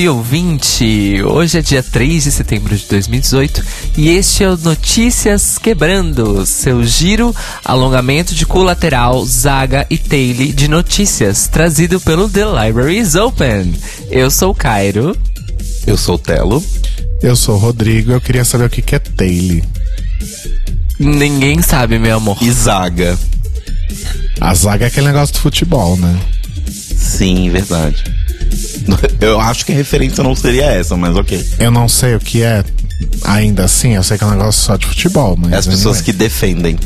[0.00, 1.22] Bom dia, ouvinte!
[1.22, 3.62] Hoje é dia 3 de setembro de 2018
[3.98, 10.68] e este é o Notícias Quebrando, seu giro, alongamento de colateral, zaga e taile de
[10.68, 13.74] notícias, trazido pelo The Library is Open.
[14.10, 15.14] Eu sou o Cairo.
[15.86, 16.64] Eu sou o Telo.
[17.20, 19.62] Eu sou o Rodrigo eu queria saber o que, que é taile.
[20.98, 22.38] Ninguém sabe, meu amor.
[22.40, 23.18] E zaga.
[24.40, 26.18] A zaga é aquele negócio do futebol, né?
[26.96, 28.19] Sim, verdade.
[29.20, 31.44] Eu acho que a referência não seria essa, mas ok.
[31.58, 32.64] Eu não sei o que é
[33.24, 35.52] ainda assim, eu sei que é um negócio só de futebol, mas.
[35.52, 36.04] É as pessoas anyway.
[36.04, 36.78] que defendem.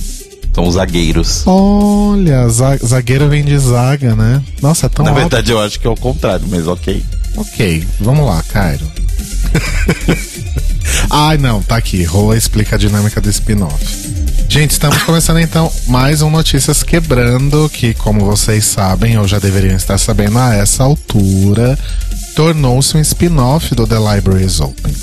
[0.54, 1.42] São os zagueiros.
[1.46, 4.40] Olha, za- zagueiro vem de zaga, né?
[4.62, 7.02] Nossa, é tão Na verdade, eu acho que é o contrário, mas ok.
[7.36, 8.86] Ok, vamos lá, Cairo.
[11.10, 12.04] Ai, não, tá aqui.
[12.04, 14.13] Roa explica a dinâmica do spin-off.
[14.48, 19.76] Gente, estamos começando então mais um Notícias Quebrando, que, como vocês sabem, ou já deveriam
[19.76, 21.78] estar sabendo a essa altura,
[22.34, 24.94] tornou-se um spin-off do The Library is Open.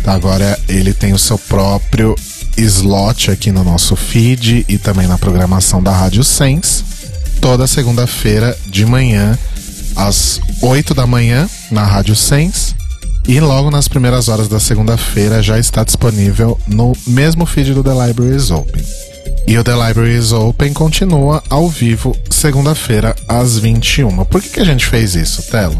[0.00, 2.14] Então, agora ele tem o seu próprio
[2.56, 6.84] slot aqui no nosso feed e também na programação da Rádio Sense,
[7.40, 9.38] toda segunda-feira de manhã,
[9.94, 12.75] às 8 da manhã, na Rádio Sense.
[13.28, 18.06] E logo nas primeiras horas da segunda-feira já está disponível no mesmo feed do The
[18.06, 18.84] Library is Open.
[19.48, 24.24] E o The Library is Open continua ao vivo segunda-feira às 21.
[24.26, 25.76] Por que, que a gente fez isso, Telo?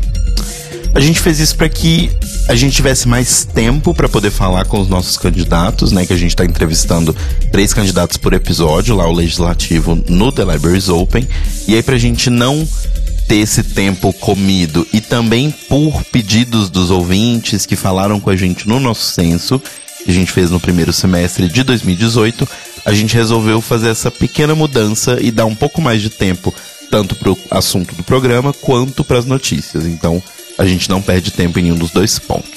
[0.92, 2.10] A gente fez isso para que
[2.48, 6.04] a gente tivesse mais tempo para poder falar com os nossos candidatos, né?
[6.04, 7.14] Que a gente tá entrevistando
[7.52, 11.28] três candidatos por episódio, lá o legislativo no The Libraries Open.
[11.68, 12.66] E aí pra gente não
[13.26, 18.68] ter esse tempo comido e também por pedidos dos ouvintes que falaram com a gente
[18.68, 19.60] no nosso censo,
[20.04, 22.48] que a gente fez no primeiro semestre de 2018,
[22.84, 26.54] a gente resolveu fazer essa pequena mudança e dar um pouco mais de tempo
[26.90, 29.84] tanto pro assunto do programa quanto para as notícias.
[29.86, 30.22] Então,
[30.56, 32.50] a gente não perde tempo em nenhum dos dois pontos.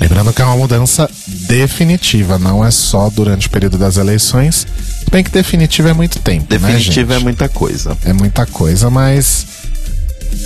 [0.00, 4.66] Lembrando que é uma mudança definitiva, não é só durante o período das eleições.
[5.10, 7.24] Bem que definitiva é muito tempo, né, Definitiva é gente?
[7.24, 7.96] muita coisa.
[8.04, 9.46] É muita coisa, mas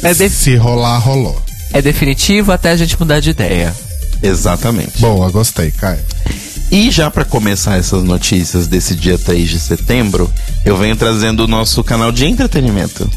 [0.02, 1.40] É, de- se rolar, rolou.
[1.72, 3.74] é definitivo até a gente mudar de ideia.
[4.22, 4.98] Exatamente.
[5.00, 6.00] Boa, gostei, Caio.
[6.70, 10.30] E já para começar essas notícias desse dia 3 de setembro,
[10.64, 13.08] eu venho trazendo o nosso canal de entretenimento.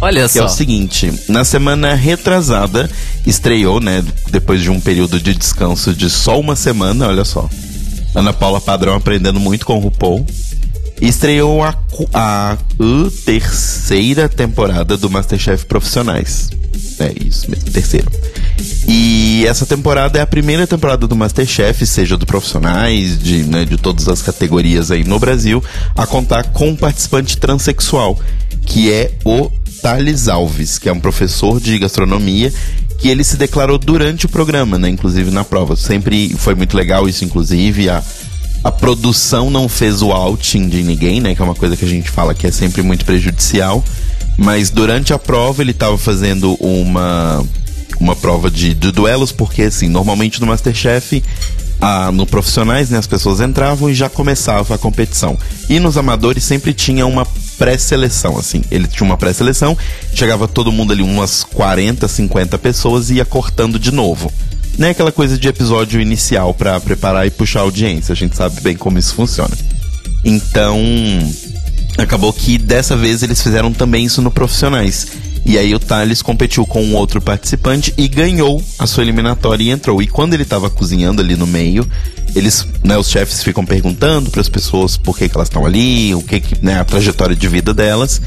[0.00, 0.46] Olha Que é só.
[0.46, 2.88] o seguinte, na semana retrasada,
[3.26, 7.48] estreou, né, depois de um período de descanso de só uma semana, olha só.
[8.14, 10.26] Ana Paula Padrão aprendendo muito com o RuPaul.
[11.00, 11.76] Estreou a,
[12.12, 16.50] a, uh, terceira temporada do Masterchef Profissionais.
[16.98, 18.06] É isso mesmo, terceira.
[18.88, 23.76] E essa temporada é a primeira temporada do Masterchef, seja do Profissionais, de, né, de
[23.76, 25.62] todas as categorias aí no Brasil,
[25.94, 28.18] a contar com um participante transexual,
[28.66, 32.52] que é o Thales Alves, que é um professor de gastronomia
[32.98, 34.88] que ele se declarou durante o programa, né?
[34.88, 35.76] Inclusive na prova.
[35.76, 37.88] Sempre foi muito legal isso, inclusive.
[37.88, 38.02] A,
[38.62, 41.34] a produção não fez o outing de ninguém, né?
[41.34, 43.82] Que é uma coisa que a gente fala que é sempre muito prejudicial.
[44.36, 47.44] Mas durante a prova ele estava fazendo uma
[48.00, 51.22] uma prova de, de duelos, porque assim, normalmente no Masterchef,
[51.80, 55.36] ah, no profissionais, né, as pessoas entravam e já começava a competição.
[55.68, 57.26] E nos amadores sempre tinha uma
[57.56, 58.62] pré-seleção, assim.
[58.70, 59.76] Ele tinha uma pré-seleção,
[60.14, 64.32] chegava todo mundo ali, umas 40, 50 pessoas e ia cortando de novo.
[64.78, 68.36] Não é aquela coisa de episódio inicial pra preparar e puxar a audiência, a gente
[68.36, 69.50] sabe bem como isso funciona.
[70.24, 70.78] Então,
[71.98, 75.08] acabou que dessa vez eles fizeram também isso no profissionais.
[75.44, 79.70] E aí o Thales competiu com um outro participante e ganhou a sua eliminatória e
[79.70, 80.00] entrou.
[80.00, 81.84] E quando ele tava cozinhando ali no meio,
[82.36, 86.14] eles, né, os chefes ficam perguntando para as pessoas por que, que elas estão ali,
[86.14, 88.20] o que, que né, a trajetória de vida delas.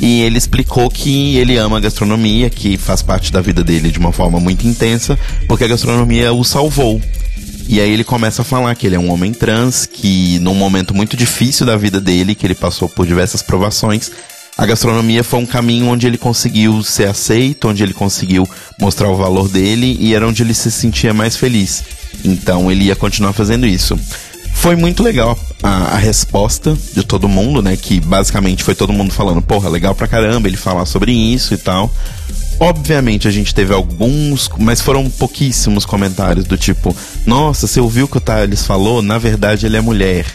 [0.00, 3.98] E ele explicou que ele ama a gastronomia, que faz parte da vida dele de
[3.98, 7.00] uma forma muito intensa, porque a gastronomia o salvou.
[7.68, 10.94] E aí ele começa a falar que ele é um homem trans, que num momento
[10.94, 14.10] muito difícil da vida dele, que ele passou por diversas provações,
[14.56, 18.46] a gastronomia foi um caminho onde ele conseguiu ser aceito, onde ele conseguiu
[18.78, 21.82] mostrar o valor dele e era onde ele se sentia mais feliz.
[22.24, 23.98] Então ele ia continuar fazendo isso.
[24.52, 27.76] Foi muito legal a, a resposta de todo mundo, né?
[27.76, 31.56] Que basicamente foi todo mundo falando, porra, legal pra caramba ele falar sobre isso e
[31.56, 31.92] tal.
[32.58, 36.94] Obviamente a gente teve alguns, mas foram pouquíssimos comentários do tipo:
[37.26, 39.02] Nossa, você ouviu o que o Thales falou?
[39.02, 40.26] Na verdade ele é mulher.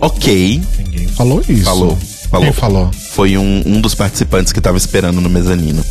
[0.00, 1.64] Ok, Ninguém falou isso.
[1.64, 1.98] Falou,
[2.30, 2.44] falou.
[2.44, 2.90] Quem falou?
[3.10, 5.82] foi um, um dos participantes que tava esperando no mezanino.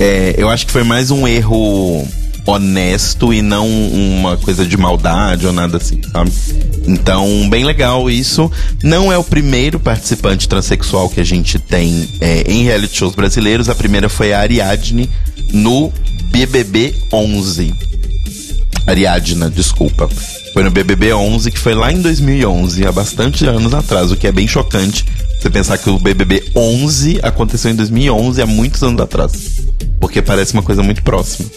[0.00, 2.06] É, eu acho que foi mais um erro
[2.46, 6.32] honesto e não uma coisa de maldade ou nada assim, sabe?
[6.86, 8.50] Então, bem legal isso.
[8.82, 13.68] Não é o primeiro participante transexual que a gente tem é, em reality shows brasileiros.
[13.68, 15.08] A primeira foi a Ariadne
[15.52, 15.92] no
[16.30, 17.74] BBB 11.
[18.86, 20.08] Ariadna, desculpa.
[20.52, 24.26] Foi no BBB 11, que foi lá em 2011, há bastante anos atrás, o que
[24.26, 25.04] é bem chocante.
[25.40, 29.63] Você pensar que o BBB 11 aconteceu em 2011, há muitos anos atrás.
[30.00, 31.48] Porque parece uma coisa muito próxima.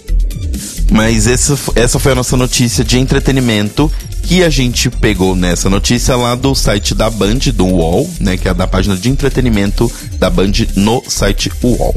[0.91, 3.91] Mas essa, essa foi a nossa notícia de entretenimento
[4.23, 8.37] que a gente pegou nessa notícia lá do site da Band, do UOL, né?
[8.37, 11.95] Que é da página de entretenimento da Band no site UOL.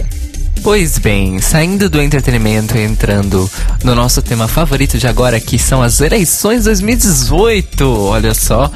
[0.63, 3.51] Pois bem, saindo do entretenimento e entrando
[3.83, 7.85] no nosso tema favorito de agora, que são as eleições 2018.
[7.89, 8.71] Olha só,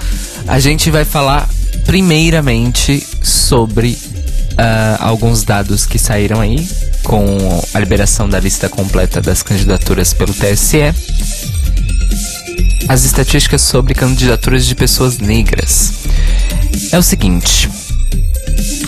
[0.47, 1.49] a gente vai falar
[1.85, 3.99] primeiramente sobre
[4.53, 6.67] uh, alguns dados que saíram aí
[7.05, 10.93] com a liberação da lista completa das candidaturas pelo TSE.
[12.89, 15.93] As estatísticas sobre candidaturas de pessoas negras.
[16.91, 17.71] É o seguinte,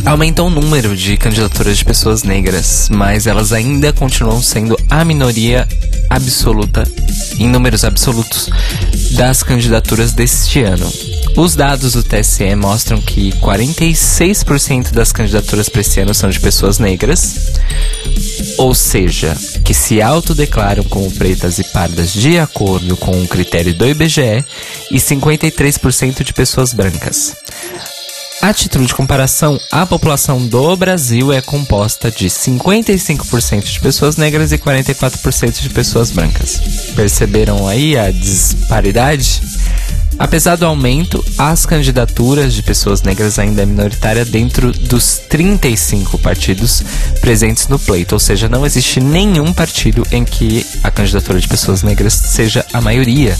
[0.04, 5.68] aumentou o número de candidaturas de pessoas negras, mas elas ainda continuam sendo a minoria
[6.10, 6.84] absoluta,
[7.38, 8.50] em números absolutos,
[9.12, 10.90] das candidaturas deste ano.
[11.36, 16.78] Os dados do TSE mostram que 46% das candidaturas para esse ano são de pessoas
[16.78, 17.52] negras,
[18.56, 23.86] ou seja, que se autodeclaram como pretas e pardas de acordo com o critério do
[23.86, 24.42] IBGE,
[24.90, 27.36] e 53% de pessoas brancas.
[28.40, 34.52] A título de comparação, a população do Brasil é composta de 55% de pessoas negras
[34.52, 36.60] e 44% de pessoas brancas.
[36.94, 39.42] Perceberam aí a disparidade?
[40.18, 46.82] Apesar do aumento, as candidaturas de pessoas negras ainda é minoritária dentro dos 35 partidos
[47.20, 51.82] presentes no pleito, ou seja, não existe nenhum partido em que a candidatura de pessoas
[51.82, 53.36] negras seja a maioria.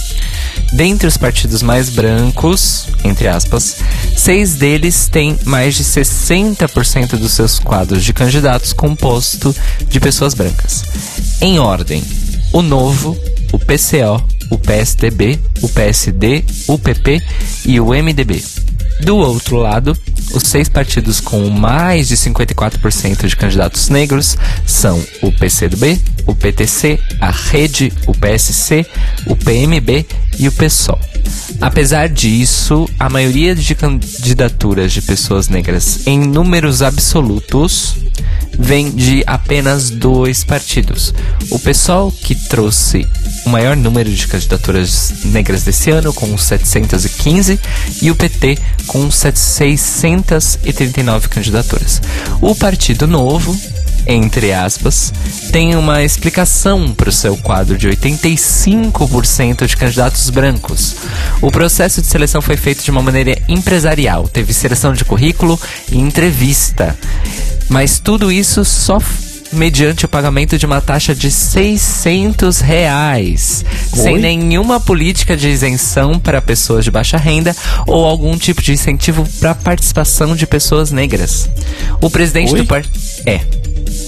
[0.73, 3.77] Dentre os partidos mais brancos, entre aspas,
[4.15, 9.55] seis deles têm mais de 60% dos seus quadros de candidatos composto
[9.89, 10.85] de pessoas brancas.
[11.41, 12.03] Em ordem:
[12.53, 13.17] o Novo,
[13.53, 17.23] o PCO, o PSDB, o PSD, o PP
[17.65, 18.43] e o MDB.
[19.01, 19.97] Do outro lado,
[20.33, 26.99] os seis partidos com mais de 54% de candidatos negros são o PCdoB, o PTC,
[27.21, 28.87] a Rede, o PSC,
[29.27, 30.07] o PMB
[30.39, 30.99] e o PSOL.
[31.61, 37.97] Apesar disso, a maioria de candidaturas de pessoas negras em números absolutos
[38.59, 41.15] vem de apenas dois partidos.
[41.51, 43.07] O PSOL, que trouxe
[43.47, 47.61] o maior número de candidaturas negras desse ano, com 715,
[48.03, 48.59] e o PT,
[48.89, 52.03] com 639 candidaturas.
[52.41, 53.57] O Partido Novo,
[54.05, 55.13] entre aspas,
[55.53, 60.97] tem uma explicação para o seu quadro de 85% de candidatos brancos.
[61.41, 65.59] O processo de seleção foi feito de uma maneira empresarial, teve seleção de currículo
[65.91, 66.99] e entrevista.
[67.69, 68.99] Mas tudo isso só
[69.57, 74.03] mediante o pagamento de uma taxa de 600 reais, Oi?
[74.03, 77.55] sem nenhuma política de isenção para pessoas de baixa renda
[77.87, 81.49] ou algum tipo de incentivo para a participação de pessoas negras.
[82.01, 82.61] O presidente Oi?
[82.61, 83.41] do partido é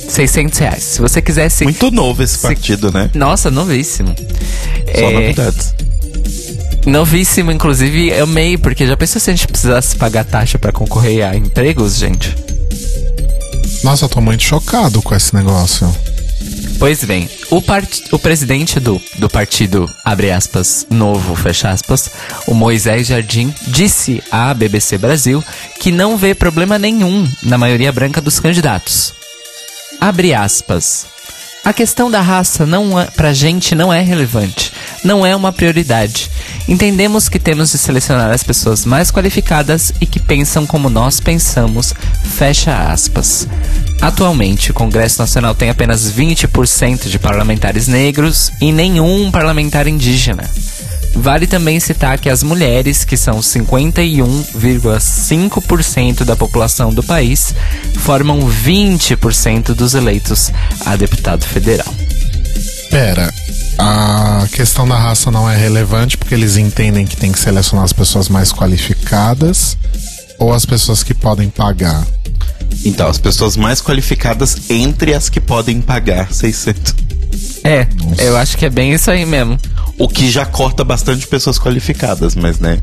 [0.09, 0.83] 600 reais.
[0.83, 1.65] Se você quisesse.
[1.65, 2.95] Muito novo esse partido, Se...
[2.95, 3.11] né?
[3.15, 4.15] Nossa, novíssimo.
[4.95, 5.13] Só é...
[5.13, 5.75] novidades.
[6.87, 11.27] Novíssimo, inclusive, eu amei, porque já pensou se a gente precisasse pagar taxa para concorrer
[11.27, 12.35] a empregos, gente?
[13.83, 15.93] Nossa, eu tô muito chocado com esse negócio.
[16.79, 18.05] Pois bem, o, part...
[18.13, 22.11] o presidente do, do partido, abre aspas, novo, fecha aspas,
[22.47, 25.43] o Moisés Jardim, disse à BBC Brasil
[25.81, 29.13] que não vê problema nenhum na maioria branca dos candidatos.
[30.01, 31.07] Abre aspas.
[31.65, 34.73] A questão da raça não é, pra gente não é relevante,
[35.05, 36.31] não é uma prioridade.
[36.67, 41.93] Entendemos que temos de selecionar as pessoas mais qualificadas e que pensam como nós pensamos,
[42.37, 43.47] fecha aspas.
[44.01, 50.49] Atualmente, o Congresso Nacional tem apenas 20% de parlamentares negros e nenhum parlamentar indígena.
[51.15, 57.55] Vale também citar que as mulheres, que são 51,5% da população do país,
[57.97, 60.53] formam 20% dos eleitos
[60.85, 61.95] a deputado federal.
[62.91, 63.33] Pera,
[63.79, 67.93] a questão da raça não é relevante porque eles entendem que tem que selecionar as
[67.93, 69.77] pessoas mais qualificadas
[70.39, 72.07] ou as pessoas que podem pagar?
[72.85, 76.95] Então, as pessoas mais qualificadas entre as que podem pagar 600.
[77.65, 78.23] É, Nossa.
[78.23, 79.59] eu acho que é bem isso aí mesmo.
[79.99, 82.81] O que já corta bastante pessoas qualificadas, mas né?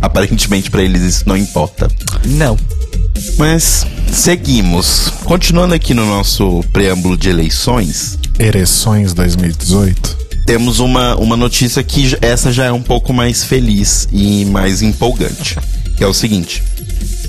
[0.00, 1.88] Aparentemente para eles isso não importa.
[2.24, 2.56] Não.
[3.36, 5.12] Mas seguimos.
[5.24, 8.18] Continuando aqui no nosso preâmbulo de eleições.
[8.38, 10.18] Ereções 2018.
[10.46, 15.56] Temos uma, uma notícia que essa já é um pouco mais feliz e mais empolgante.
[15.96, 16.62] Que é o seguinte: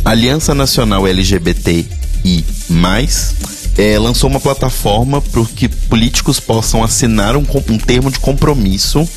[0.05, 1.85] Aliança Nacional LGBT
[2.23, 3.35] e mais
[3.79, 9.07] é, lançou uma plataforma para que políticos possam assinar um, um termo de compromisso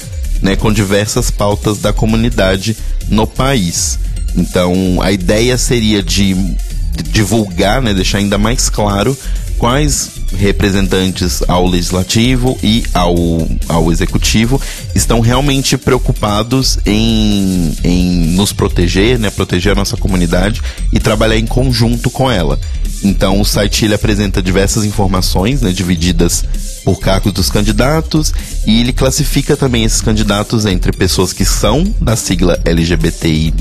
[0.41, 2.77] né, com diversas pautas da comunidade
[3.09, 3.99] no país.
[4.37, 6.37] Então, a ideia seria de
[7.11, 9.19] divulgar, né, deixar ainda mais claro
[9.59, 13.15] quais representantes ao legislativo e ao,
[13.69, 14.61] ao executivo
[14.95, 21.47] estão realmente preocupados em, em nos proteger, né, proteger a nossa comunidade e trabalhar em
[21.47, 22.61] conjunto com ela.
[23.03, 26.45] Então o site ele apresenta diversas informações, né, divididas
[26.85, 28.33] por cargos dos candidatos
[28.67, 33.53] e ele classifica também esses candidatos entre pessoas que são da sigla LGBTI+,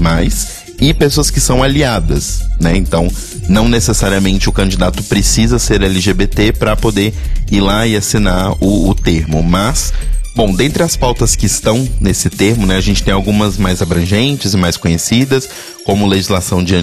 [0.81, 2.75] e pessoas que são aliadas, né?
[2.75, 3.07] Então,
[3.47, 7.13] não necessariamente o candidato precisa ser LGBT para poder
[7.51, 9.93] ir lá e assinar o, o termo, mas
[10.33, 14.53] Bom, dentre as pautas que estão nesse termo, né, a gente tem algumas mais abrangentes
[14.53, 15.47] e mais conhecidas,
[15.83, 16.73] como legislação de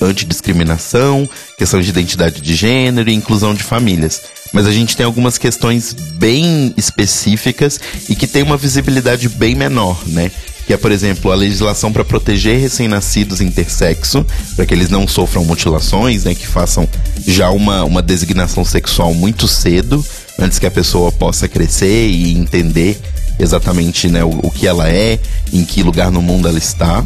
[0.00, 4.20] antidiscriminação, questão de identidade de gênero e inclusão de famílias.
[4.52, 9.98] Mas a gente tem algumas questões bem específicas e que tem uma visibilidade bem menor,
[10.06, 10.30] né?
[10.70, 15.44] que é, por exemplo, a legislação para proteger recém-nascidos intersexo, para que eles não sofram
[15.44, 16.88] mutilações, né, que façam
[17.26, 20.04] já uma, uma designação sexual muito cedo,
[20.40, 22.98] antes que a pessoa possa crescer e entender
[23.38, 25.18] exatamente né, o, o que ela é,
[25.52, 27.04] em que lugar no mundo ela está.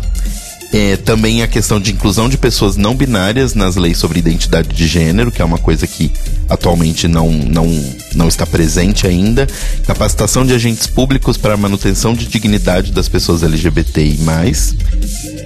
[0.72, 4.88] É, também a questão de inclusão de pessoas não binárias nas leis sobre identidade de
[4.88, 6.10] gênero, que é uma coisa que
[6.48, 9.46] atualmente não, não, não está presente ainda.
[9.86, 14.18] Capacitação de agentes públicos para a manutenção de dignidade das pessoas LGBTI.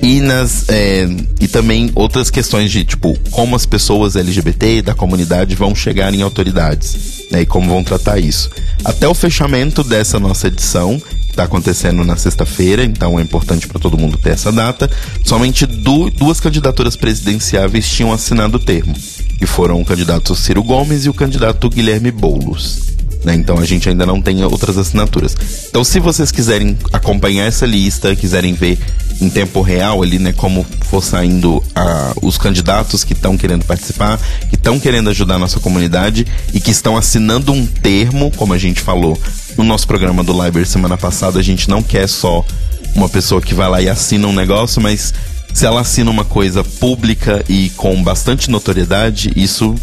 [0.03, 1.07] E, nas, é,
[1.39, 6.23] e também outras questões de tipo como as pessoas LGBT da comunidade vão chegar em
[6.23, 8.51] autoridades né, e como vão tratar isso.
[8.85, 11.01] Até o fechamento dessa nossa edição,
[11.39, 14.91] está acontecendo na sexta-feira, então é importante para todo mundo ter essa data.
[15.25, 18.95] Somente du duas candidaturas presidenciáveis tinham assinado o termo,
[19.39, 22.98] que foram o candidato Ciro Gomes e o candidato Guilherme Boulos.
[23.25, 23.35] Né?
[23.35, 25.37] Então a gente ainda não tem outras assinaturas.
[25.69, 28.79] Então, se vocês quiserem acompanhar essa lista, quiserem ver
[29.21, 34.19] em tempo real ali, né, como for saindo a, os candidatos que estão querendo participar,
[34.49, 38.59] que estão querendo ajudar a nossa comunidade e que estão assinando um termo, como a
[38.59, 39.21] gente falou,
[39.57, 42.45] no nosso programa do Library semana passada, a gente não quer só
[42.95, 45.13] uma pessoa que vai lá e assina um negócio, mas
[45.53, 49.75] se ela assina uma coisa pública e com bastante notoriedade, isso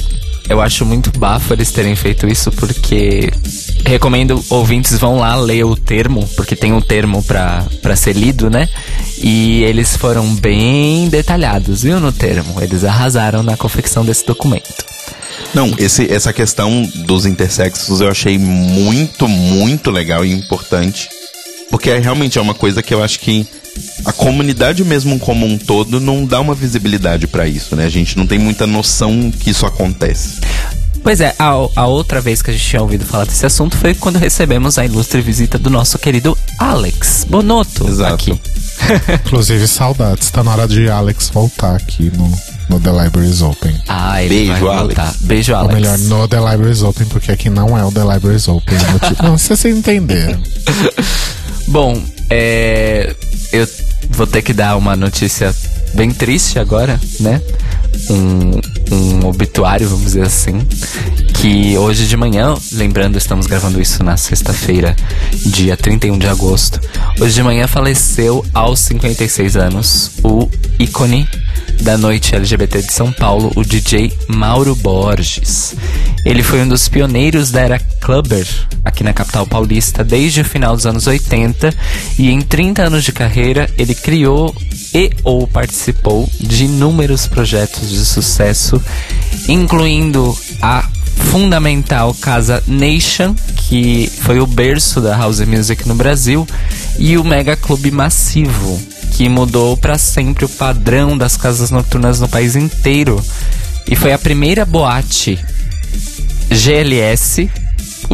[0.49, 3.31] eu acho muito bafo eles terem feito isso, porque
[3.85, 8.69] recomendo ouvintes vão lá ler o termo, porque tem um termo para ser lido, né?
[9.19, 12.61] E eles foram bem detalhados, viu, no termo.
[12.61, 14.85] Eles arrasaram na confecção desse documento.
[15.55, 21.09] Não, esse, essa questão dos intersexos eu achei muito, muito legal e importante.
[21.71, 23.47] Porque é, realmente é uma coisa que eu acho que
[24.05, 27.85] a comunidade mesmo como um todo não dá uma visibilidade para isso, né?
[27.85, 30.41] A gente não tem muita noção que isso acontece.
[31.03, 33.95] Pois é, a, a, outra vez que a gente tinha ouvido falar desse assunto foi
[33.95, 38.15] quando recebemos a ilustre visita do nosso querido Alex Bonotto Exato.
[38.15, 38.41] aqui.
[39.27, 40.31] Inclusive, saudades.
[40.31, 42.31] Tá na hora de Alex voltar aqui no,
[42.69, 43.75] no The Libraries Open.
[43.89, 45.03] Ah, ele Beijo, vai voltar.
[45.03, 45.17] Alex.
[45.23, 45.75] Beijo, Alex.
[45.75, 48.79] Ou melhor, no The Libraries Open, porque aqui não é o The Libraries Open.
[49.23, 50.41] não, se vocês entenderam.
[51.67, 53.15] Bom, é,
[53.53, 53.67] eu
[54.11, 55.55] vou ter que dar uma notícia
[55.95, 57.41] bem triste agora, né?
[58.11, 60.61] Um, um obituário, vamos dizer assim.
[61.35, 64.95] Que hoje de manhã, lembrando, estamos gravando isso na sexta-feira,
[65.47, 66.81] dia 31 de agosto.
[67.19, 71.27] Hoje de manhã faleceu aos 56 anos o ícone
[71.83, 75.75] da noite LGBT de São Paulo, o DJ Mauro Borges.
[76.25, 78.47] Ele foi um dos pioneiros da era clubber
[78.85, 81.73] aqui na capital paulista desde o final dos anos 80
[82.19, 84.55] e em 30 anos de carreira ele criou
[84.95, 88.83] e ou participou de inúmeros projetos de sucesso,
[89.49, 90.89] incluindo a
[91.31, 93.35] fundamental Casa Nation,
[93.69, 96.47] que foi o berço da house music no Brasil,
[96.99, 98.81] e o Mega Clube Massivo,
[99.13, 103.23] que mudou para sempre o padrão das casas noturnas no país inteiro.
[103.89, 105.39] E foi a primeira boate
[106.51, 107.51] GLS,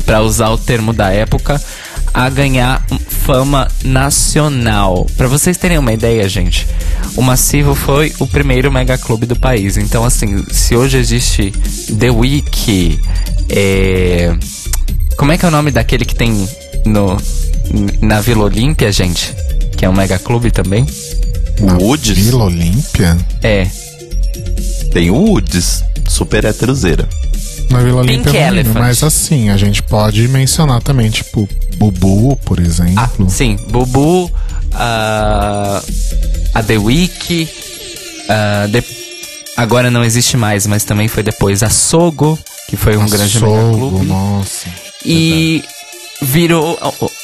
[0.05, 1.61] para usar o termo da época,
[2.13, 5.07] a ganhar fama nacional.
[5.17, 6.67] Para vocês terem uma ideia, gente,
[7.17, 9.77] o Massivo foi o primeiro mega clube do país.
[9.77, 11.53] Então, assim, se hoje existe
[11.99, 13.01] The Week,
[13.49, 14.35] é...
[15.17, 16.49] como é que é o nome daquele que tem
[16.85, 17.17] no
[18.01, 19.35] na Vila Olímpia, gente,
[19.77, 20.87] que é um mega clube também.
[21.61, 22.17] Na Woods?
[22.17, 23.17] Vila Olímpia?
[23.43, 23.67] É,
[24.93, 27.09] Tem o Woods, super heterozeira.
[27.71, 28.81] Na Vila Pink Olímpia eu não lembro, Elephant.
[28.81, 33.29] mas assim, a gente pode mencionar também, tipo, Bubu, por ah, exemplo.
[33.29, 34.31] sim, Bubu,
[34.73, 35.83] ah,
[36.55, 37.49] a The Week,
[38.29, 38.85] ah, de-
[39.57, 43.39] agora não existe mais, mas também foi depois a Sogo, que foi um A grande
[43.39, 44.07] Sogo, mega clube.
[44.07, 44.69] nossa.
[45.05, 45.65] E
[46.23, 46.79] virou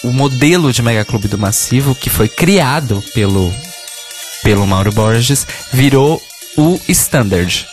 [0.05, 3.53] o, modelo de mega clube do Massivo, que foi criado pelo,
[4.43, 6.23] pelo Mauro Borges, virou
[6.57, 7.67] o standard.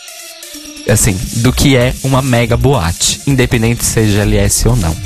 [0.88, 4.96] Assim, do que é uma mega boate, independente seja LS ou não.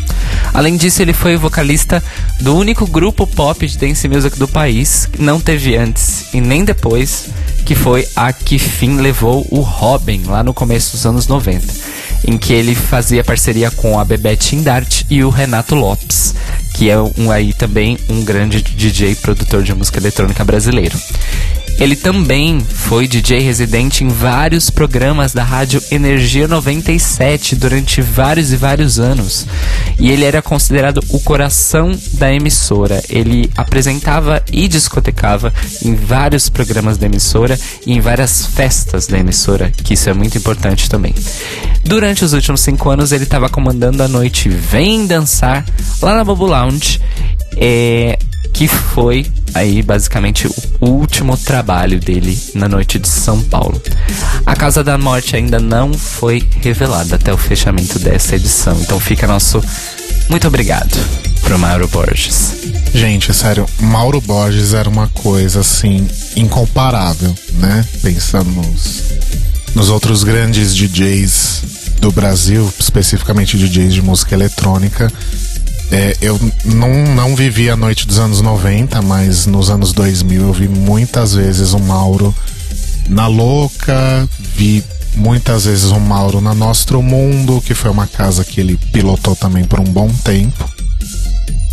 [0.52, 2.02] Além disso, ele foi o vocalista
[2.40, 7.28] do único grupo pop de dance music do país, não teve antes e nem depois,
[7.66, 11.66] que foi a que fim levou o Robin, lá no começo dos anos 90,
[12.26, 16.35] em que ele fazia parceria com a Bebete Indart e o Renato Lopes,
[16.75, 20.99] que é um aí também um grande DJ produtor de música eletrônica brasileiro.
[21.78, 28.57] Ele também foi DJ residente em vários programas da rádio Energia 97 durante vários e
[28.57, 29.47] vários anos.
[29.99, 33.02] E ele era considerado o coração da emissora.
[33.09, 35.52] Ele apresentava e discotecava
[35.85, 40.38] em vários programas da emissora e em várias festas da emissora, que isso é muito
[40.38, 41.14] importante também.
[41.85, 45.64] Durante os últimos cinco anos, ele estava comandando a noite Vem Dançar
[46.00, 47.00] lá na Bobo Lounge.
[47.57, 48.19] É,
[48.55, 50.49] que foi aí basicamente
[50.81, 53.83] o último trabalho dele na noite de São Paulo.
[54.47, 59.27] A causa da morte ainda não foi revelada até o fechamento dessa edição, então fica
[59.27, 59.61] nosso
[60.31, 60.97] muito obrigado
[61.43, 62.55] pro Mauro Borges.
[62.95, 67.85] Gente, sério, Mauro Borges era uma coisa assim incomparável, né?
[68.03, 69.03] Pensando nos,
[69.75, 71.62] nos outros grandes DJs
[72.01, 75.12] do Brasil, especificamente DJs de música eletrônica.
[75.90, 80.53] É, eu não, não vivi a noite dos anos 90, mas nos anos 2000 eu
[80.53, 82.35] vi muitas vezes o Mauro
[83.09, 84.83] na Louca, vi
[85.16, 89.64] muitas vezes o Mauro na Nostro Mundo, que foi uma casa que ele pilotou também
[89.64, 90.68] por um bom tempo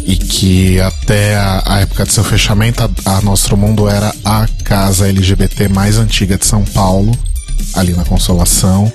[0.05, 4.47] e que até a, a época de seu fechamento, a, a Nostro Mundo era a
[4.63, 7.17] casa LGBT mais antiga de São Paulo,
[7.75, 8.91] ali na Consolação.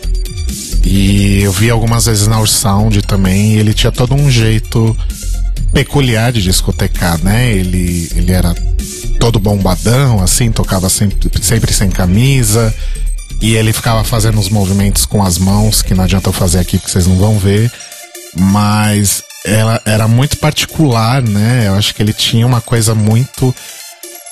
[0.84, 4.96] E eu vi algumas vezes na Ursound também, e ele tinha todo um jeito
[5.72, 7.52] peculiar de discotecar, né?
[7.52, 8.54] Ele, ele era
[9.18, 12.74] todo bombadão, assim, tocava sempre, sempre sem camisa.
[13.40, 16.78] E ele ficava fazendo os movimentos com as mãos, que não adianta eu fazer aqui
[16.78, 17.70] porque vocês não vão ver.
[18.34, 21.64] Mas ela era muito particular, né?
[21.66, 23.54] Eu acho que ele tinha uma coisa muito.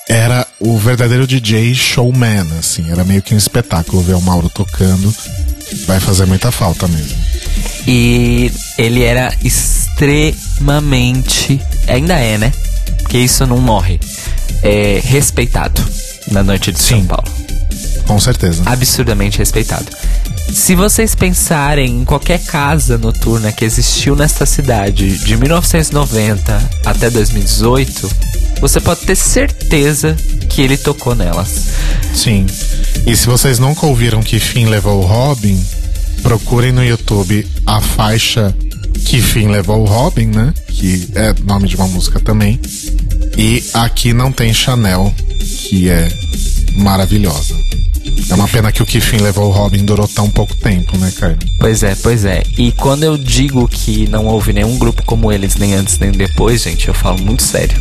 [0.07, 2.89] Era o verdadeiro DJ showman, assim.
[2.89, 5.13] Era meio que um espetáculo ver o Mauro tocando.
[5.85, 7.15] Vai fazer muita falta mesmo.
[7.87, 12.51] E ele era extremamente, ainda é, né?
[13.01, 13.99] Porque isso não morre.
[14.63, 15.83] É, respeitado
[16.31, 17.05] na noite de São Sim.
[17.05, 17.25] Paulo.
[18.07, 18.63] Com certeza.
[18.65, 19.85] absurdamente respeitado.
[20.53, 28.09] Se vocês pensarem em qualquer casa noturna que existiu nesta cidade de 1990 até 2018,
[28.59, 30.15] você pode ter certeza
[30.49, 31.69] que ele tocou nelas.
[32.13, 32.45] Sim.
[33.05, 35.61] E se vocês nunca ouviram que fim levou o Robin,
[36.21, 38.55] procurem no YouTube a faixa
[39.05, 40.53] Que fim levou o Robin, né?
[40.67, 42.59] Que é nome de uma música também.
[43.37, 46.09] E aqui não tem Chanel, que é
[46.77, 47.55] maravilhosa.
[48.29, 51.37] É uma pena que o fim levou o Robin durou tão pouco tempo, né, Caio?
[51.59, 52.43] Pois é, pois é.
[52.57, 56.63] E quando eu digo que não houve nenhum grupo como eles, nem antes nem depois,
[56.63, 57.77] gente, eu falo muito sério.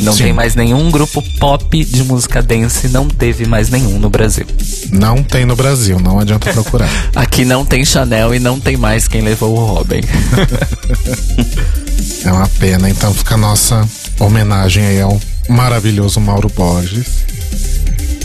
[0.00, 0.24] Não Sim.
[0.24, 4.46] tem mais nenhum grupo pop de música dance, não teve mais nenhum no Brasil.
[4.90, 6.90] Não tem no Brasil, não adianta procurar.
[7.14, 10.00] Aqui não tem Chanel e não tem mais quem levou o Robin.
[12.24, 17.24] É uma pena, então fica a nossa homenagem aí ao maravilhoso Mauro Borges.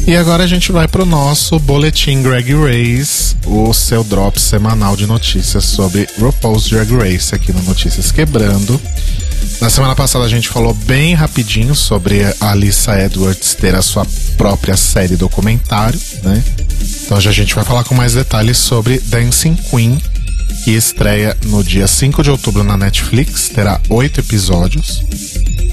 [0.08, 5.08] E agora a gente vai pro nosso boletim Drag Race, o seu drop semanal de
[5.08, 8.80] notícias sobre RuPaul's Drag Race aqui no Notícias Quebrando.
[9.60, 14.06] Na semana passada a gente falou bem rapidinho sobre a Alissa Edwards ter a sua
[14.38, 16.44] própria série documentário, né?
[17.04, 20.00] Então hoje a gente vai falar com mais detalhes sobre Dancing Queen,
[20.64, 25.02] que estreia no dia 5 de outubro na Netflix, terá oito episódios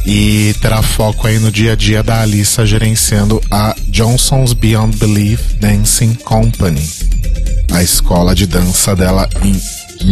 [0.04, 5.54] e terá foco aí no dia a dia da Alissa gerenciando a Johnson's Beyond Belief
[5.60, 6.88] Dancing Company,
[7.72, 9.60] a escola de dança dela em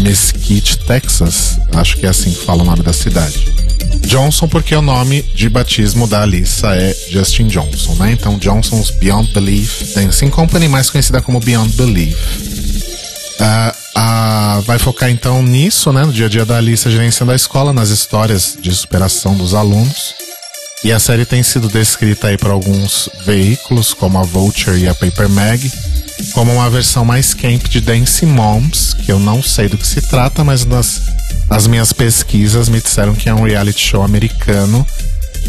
[0.02, 1.58] Mesquite, Texas.
[1.72, 3.52] Acho que é assim que fala o nome da cidade.
[4.06, 8.12] Johnson porque o nome de batismo da Alissa é Justin Johnson, né?
[8.12, 12.16] Então Johnson's Beyond Belief Dancing Company, mais conhecida como Beyond Belief.
[13.40, 16.02] Ah, a, vai focar então nisso, né?
[16.04, 20.14] No dia a dia da Alissa gerenciando a escola, nas histórias de superação dos alunos.
[20.82, 24.94] E a série tem sido descrita aí por alguns veículos, como a Vulture e a
[24.94, 25.70] Paper Mag,
[26.32, 30.00] como uma versão mais camp de Dancing Moms, que eu não sei do que se
[30.00, 31.02] trata, mas nas,
[31.50, 34.86] nas minhas pesquisas me disseram que é um reality show americano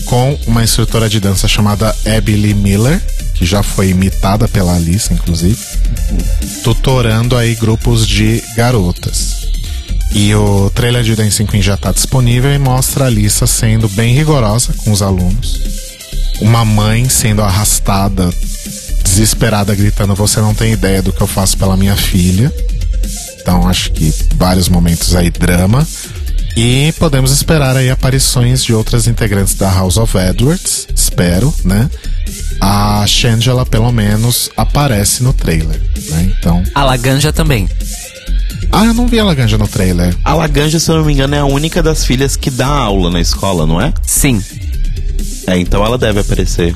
[0.06, 3.02] com uma instrutora de dança chamada Abby Lee Miller,
[3.34, 5.58] que já foi imitada pela Alice, inclusive,
[6.64, 9.42] tutorando aí grupos de garotas.
[10.14, 14.14] E o trailer de Dancing Queen já está disponível e mostra a Alissa sendo bem
[14.14, 15.62] rigorosa com os alunos.
[16.42, 18.30] Uma mãe sendo arrastada,
[19.04, 22.54] desesperada, gritando: Você não tem ideia do que eu faço pela minha filha.
[23.40, 25.88] Então acho que vários momentos aí drama.
[26.56, 31.90] E podemos esperar aí aparições de outras integrantes da House of Edwards, espero, né?
[32.60, 36.34] A Shangela, pelo menos, aparece no trailer, né?
[36.38, 36.62] Então.
[36.76, 37.70] A Laganja também.
[38.72, 40.16] Ah, eu não vi a Laganja no trailer.
[40.24, 43.10] A Laganja, se eu não me engano, é a única das filhas que dá aula
[43.10, 43.94] na escola, não é?
[44.04, 44.42] Sim.
[45.48, 46.76] É, então ela deve aparecer.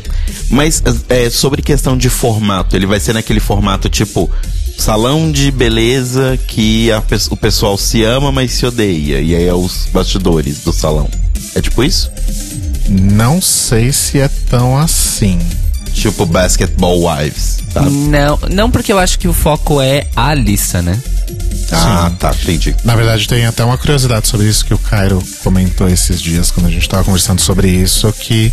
[0.49, 4.29] Mas é, sobre questão de formato, ele vai ser naquele formato tipo
[4.77, 9.19] salão de beleza que a, o pessoal se ama, mas se odeia.
[9.21, 11.09] E aí é os bastidores do salão.
[11.53, 12.11] É tipo isso?
[12.89, 15.39] Não sei se é tão assim.
[15.93, 17.59] Tipo Basketball Wives.
[17.73, 17.81] Tá?
[17.81, 21.01] Não, não porque eu acho que o foco é a Alissa, né?
[21.71, 22.15] Ah, Sim.
[22.17, 22.75] tá, entendi.
[22.83, 26.67] Na verdade, tem até uma curiosidade sobre isso que o Cairo comentou esses dias quando
[26.67, 28.51] a gente tava conversando sobre isso, que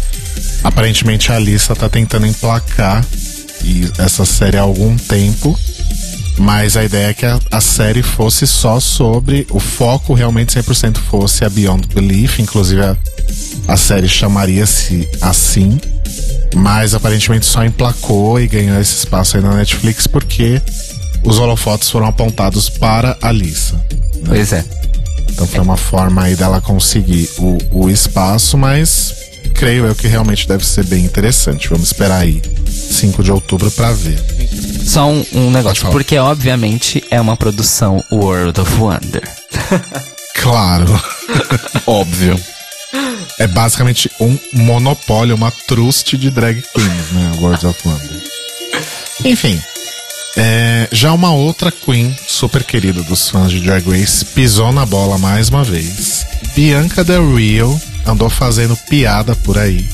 [0.62, 3.04] aparentemente a Alissa tá tentando emplacar
[3.64, 5.58] e essa série há algum tempo.
[6.38, 9.46] Mas a ideia é que a, a série fosse só sobre.
[9.50, 12.38] O foco realmente 100% fosse a Beyond Belief.
[12.38, 12.96] Inclusive a,
[13.68, 15.78] a série chamaria-se assim.
[16.54, 20.60] Mas aparentemente só emplacou e ganhou esse espaço aí na Netflix porque
[21.24, 23.74] os holofotes foram apontados para a Lisa.
[23.74, 24.26] Né?
[24.26, 24.64] Pois é.
[25.30, 29.14] Então foi uma forma aí dela conseguir o, o espaço, mas
[29.62, 31.68] creio eu que realmente deve ser bem interessante.
[31.68, 34.18] Vamos esperar aí 5 de outubro para ver.
[34.84, 39.22] Só um, um negócio, porque obviamente é uma produção World of Wonder.
[40.34, 41.00] claro.
[41.86, 42.36] Óbvio.
[43.38, 47.32] É basicamente um monopólio, uma trust de drag queens, né?
[47.40, 48.22] World of Wonder.
[49.24, 49.62] Enfim,
[50.36, 55.18] é, já uma outra queen super querida dos fãs de Drag Race pisou na bola
[55.18, 56.26] mais uma vez.
[56.56, 59.88] Bianca Del Rio andou fazendo piada por aí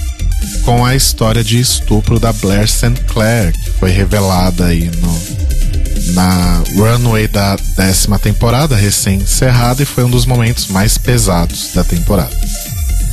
[0.64, 2.94] com a história de estupro da Blair St.
[3.06, 10.10] Clair, que foi revelada aí no, na runway da décima temporada, recém-encerrada, e foi um
[10.10, 12.36] dos momentos mais pesados da temporada.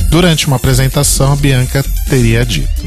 [0.08, 2.86] Durante uma apresentação, a Bianca teria dito: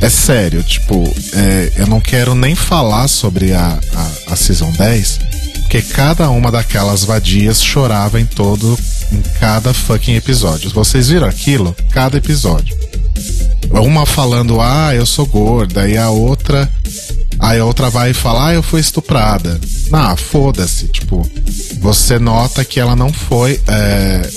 [0.00, 5.20] é sério, tipo, é, eu não quero nem falar sobre a, a, a Season 10,
[5.62, 8.78] porque cada uma daquelas vadias chorava em todo,
[9.12, 10.70] em cada fucking episódio.
[10.70, 11.74] Vocês viram aquilo?
[11.90, 12.76] Cada episódio.
[13.70, 16.70] Uma falando, ah, eu sou gorda, e a outra.
[17.38, 19.60] Aí a outra vai falar, ah, eu fui estuprada.
[19.92, 20.88] Ah, foda-se.
[20.88, 21.28] Tipo,
[21.80, 23.60] você nota que ela não foi.
[23.68, 24.28] É,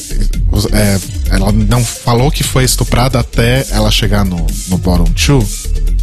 [0.74, 5.46] é, ela não falou que foi estuprada até ela chegar no, no bottom two.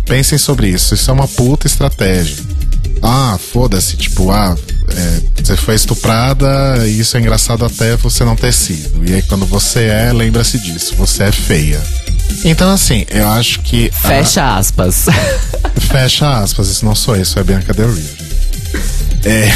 [0.06, 0.94] Pensem sobre isso.
[0.94, 2.36] Isso é uma puta estratégia.
[3.02, 3.96] Ah, foda-se.
[3.96, 4.56] Tipo, ah,
[4.90, 9.08] é, você foi estuprada e isso é engraçado até você não ter sido.
[9.08, 10.94] E aí quando você é, lembra-se disso.
[10.96, 11.80] Você é feia.
[12.44, 13.90] Então, assim, eu acho que.
[13.90, 14.58] Fecha a...
[14.58, 15.06] aspas.
[15.90, 18.10] Fecha aspas, isso não sou eu, isso é Bianca Del Rio.
[19.24, 19.48] É.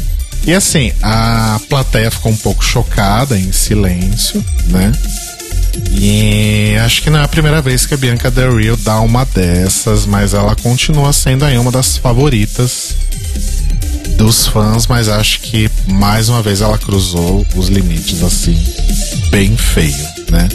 [0.46, 4.90] E assim, a plateia ficou um pouco chocada, em silêncio, né?
[5.90, 9.24] E acho que não é a primeira vez que a Bianca Del Rio dá uma
[9.24, 12.94] dessas, mas ela continua sendo aí uma das favoritas
[14.16, 18.56] dos fãs, mas acho que mais uma vez ela cruzou os limites assim,
[19.30, 20.48] bem feio, né?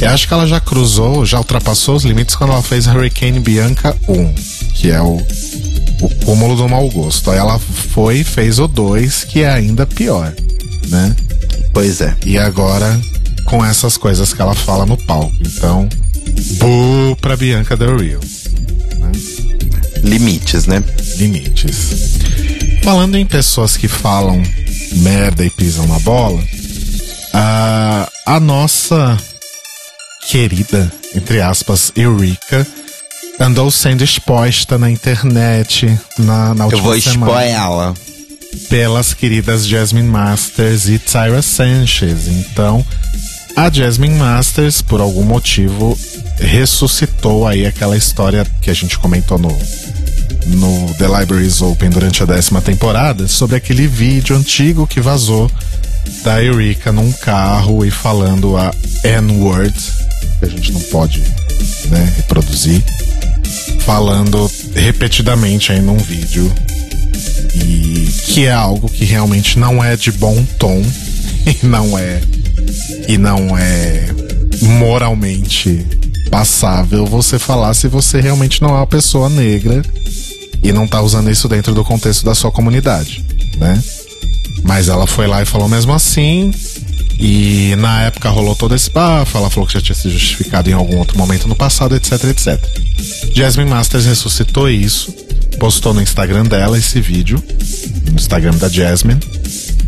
[0.00, 3.96] Eu acho que ela já cruzou, já ultrapassou os limites quando ela fez Hurricane Bianca
[4.08, 4.34] 1,
[4.74, 5.24] que é o
[6.02, 7.30] o cúmulo do mau gosto.
[7.30, 10.34] Aí ela foi e fez o 2, que é ainda pior,
[10.88, 11.14] né?
[11.72, 12.14] Pois é.
[12.26, 13.00] E agora,
[13.44, 15.32] com essas coisas que ela fala no palco.
[15.40, 15.88] Então,
[16.58, 18.20] bu pra Bianca Del Rio.
[18.98, 19.12] Né?
[20.02, 20.82] Limites, né?
[21.16, 22.18] Limites.
[22.82, 24.42] Falando em pessoas que falam
[24.96, 26.42] merda e pisam na bola,
[27.32, 29.16] a, a nossa
[30.28, 32.66] querida, entre aspas, Eureka
[33.38, 35.86] andou sendo exposta na internet
[36.18, 37.32] na, na última Eu vou semana.
[37.32, 37.94] expor ela.
[38.68, 42.28] Pelas queridas Jasmine Masters e Tyra Sanchez.
[42.28, 42.84] Então,
[43.56, 45.98] a Jasmine Masters, por algum motivo,
[46.38, 49.48] ressuscitou aí aquela história que a gente comentou no,
[50.46, 55.50] no The Libraries Open durante a décima temporada sobre aquele vídeo antigo que vazou
[56.24, 58.72] da Eureka num carro e falando a
[59.04, 59.74] N-word,
[60.38, 61.20] que a gente não pode
[61.90, 62.82] né, reproduzir,
[63.80, 66.52] falando repetidamente aí num vídeo.
[67.54, 70.82] E que é algo que realmente não é de bom tom
[71.46, 72.20] e não é
[73.08, 74.08] e não é
[74.78, 75.86] moralmente
[76.30, 79.82] passável você falar se você realmente não é uma pessoa negra
[80.62, 83.24] e não tá usando isso dentro do contexto da sua comunidade,
[83.58, 83.82] né?
[84.62, 86.52] Mas ela foi lá e falou mesmo assim.
[87.18, 90.72] E na época rolou todo esse bafo, ela falou que já tinha sido justificado em
[90.72, 92.60] algum outro momento no passado, etc, etc.
[93.32, 95.12] Jasmine Masters ressuscitou isso,
[95.58, 97.42] postou no Instagram dela esse vídeo,
[98.06, 99.20] no Instagram da Jasmine,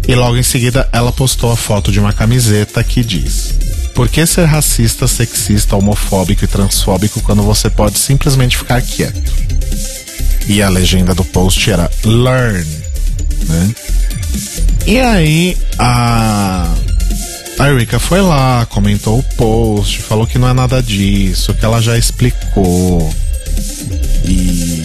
[0.07, 3.55] e logo em seguida ela postou a foto de uma camiseta que diz:
[3.95, 9.33] Por que ser racista, sexista, homofóbico e transfóbico quando você pode simplesmente ficar quieto?
[10.47, 12.67] E a legenda do post era Learn,
[13.49, 13.75] né?
[14.87, 16.75] E aí a
[17.59, 21.81] a Erika foi lá, comentou o post, falou que não é nada disso, que ela
[21.81, 23.15] já explicou.
[24.25, 24.83] E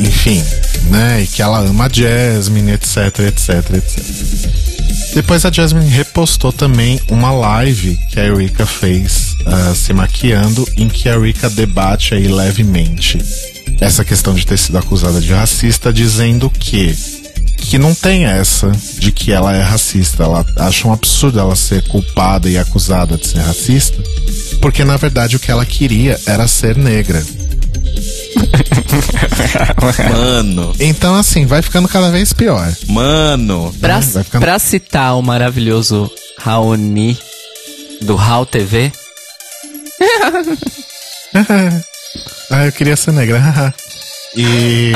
[0.00, 0.44] enfim,
[0.88, 1.22] né?
[1.22, 4.68] E que ela ama a Jasmine, etc, etc, etc.
[5.14, 10.88] Depois a Jasmine repostou também uma live que a Erika fez uh, se maquiando, em
[10.88, 13.18] que a Erika debate aí levemente
[13.80, 16.96] essa questão de ter sido acusada de racista, dizendo que
[17.58, 20.22] que não tem essa de que ela é racista.
[20.22, 24.00] Ela acha um absurdo ela ser culpada e acusada de ser racista,
[24.60, 27.22] porque na verdade o que ela queria era ser negra.
[30.10, 32.70] Mano, Então, assim, vai ficando cada vez pior.
[32.88, 33.74] mano.
[33.80, 37.18] Pra, ficando- pra citar o maravilhoso Raoni
[38.02, 38.92] do Raul TV,
[42.50, 43.74] Ah, eu queria ser negra.
[44.36, 44.92] e.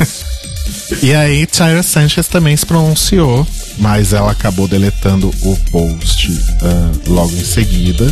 [1.02, 3.46] e aí, Tyra Sanchez também se pronunciou,
[3.78, 6.30] mas ela acabou deletando o post
[6.62, 8.06] ah, logo em seguida.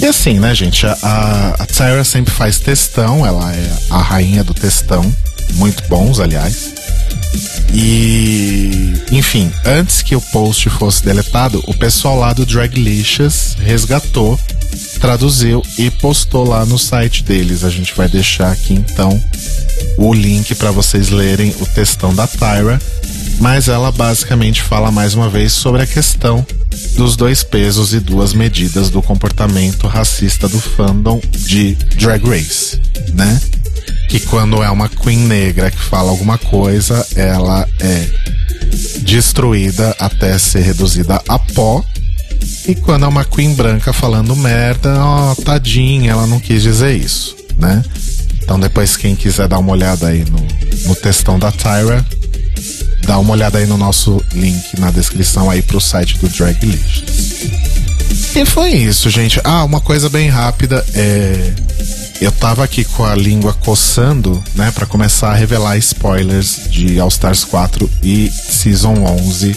[0.00, 0.86] E assim, né, gente?
[0.86, 5.14] A, a, Tyra sempre faz textão, ela é a rainha do textão.
[5.54, 6.74] Muito bons, aliás.
[7.72, 14.38] E, enfim, antes que o post fosse deletado, o pessoal lá do Draglicious resgatou,
[15.00, 17.64] traduziu e postou lá no site deles.
[17.64, 19.22] A gente vai deixar aqui então
[19.98, 22.80] o link para vocês lerem o textão da Tyra,
[23.40, 26.46] mas ela basicamente fala mais uma vez sobre a questão
[26.96, 32.80] dos dois pesos e duas medidas do comportamento racista do fandom de Drag Race,
[33.12, 33.40] né?
[34.08, 38.06] que quando é uma queen negra que fala alguma coisa, ela é
[39.00, 41.84] destruída até ser reduzida a pó.
[42.68, 47.36] E quando é uma queen branca falando merda, ó, tadinha, ela não quis dizer isso,
[47.58, 47.82] né?
[48.42, 52.04] Então depois quem quiser dar uma olhada aí no, no textão da Tyra,
[53.06, 57.04] dá uma olhada aí no nosso link na descrição aí pro site do Draglicious.
[58.34, 59.40] E foi isso, gente.
[59.44, 61.54] Ah, uma coisa bem rápida é
[62.20, 67.08] eu tava aqui com a língua coçando, né, Pra começar a revelar spoilers de All
[67.08, 69.54] Stars 4 e Season 11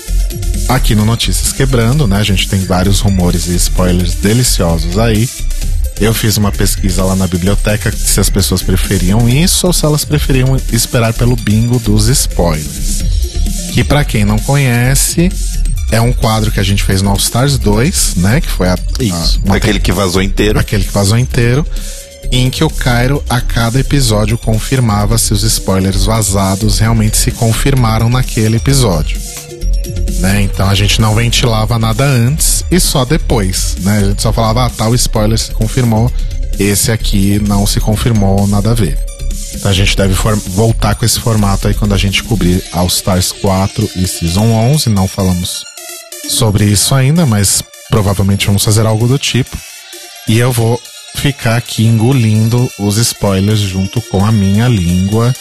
[0.67, 2.17] aqui no Notícias Quebrando, né?
[2.17, 5.27] A gente tem vários rumores e spoilers deliciosos aí.
[5.99, 10.05] Eu fiz uma pesquisa lá na biblioteca se as pessoas preferiam isso ou se elas
[10.05, 13.03] preferiam esperar pelo bingo dos spoilers.
[13.71, 15.29] Que pra quem não conhece,
[15.91, 18.41] é um quadro que a gente fez no All Stars 2, né?
[18.41, 20.59] Que foi a, a- Aquele que vazou inteiro.
[20.59, 21.65] aquele que vazou inteiro,
[22.31, 28.09] em que o Cairo, a cada episódio, confirmava se os spoilers vazados realmente se confirmaram
[28.09, 29.19] naquele episódio.
[30.19, 30.41] Né?
[30.41, 33.77] Então a gente não ventilava nada antes e só depois.
[33.79, 33.99] Né?
[33.99, 36.11] A gente só falava, ah, tal spoiler se confirmou,
[36.59, 38.99] esse aqui não se confirmou, nada a ver.
[39.53, 40.13] Então a gente deve
[40.47, 44.89] voltar com esse formato aí quando a gente cobrir All Stars 4 e Season 11.
[44.89, 45.65] Não falamos
[46.29, 49.57] sobre isso ainda, mas provavelmente vamos fazer algo do tipo.
[50.27, 50.79] E eu vou
[51.15, 55.35] ficar aqui engolindo os spoilers junto com a minha língua.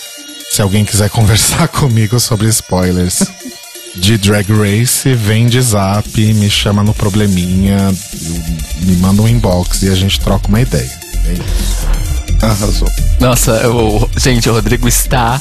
[0.50, 3.22] Se alguém quiser conversar comigo sobre spoilers
[3.94, 7.92] de Drag Race, vem de zap, me chama no probleminha,
[8.80, 10.98] me manda um inbox e a gente troca uma ideia.
[11.26, 12.07] É isso.
[12.40, 12.90] Arrasou.
[13.20, 15.40] nossa, o, gente, o Rodrigo está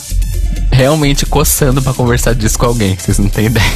[0.72, 3.72] realmente coçando pra conversar disso com alguém, vocês não têm ideia.